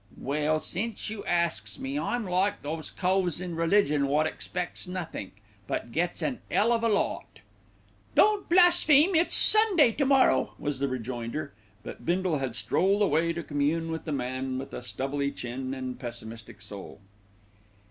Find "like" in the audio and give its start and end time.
2.25-2.63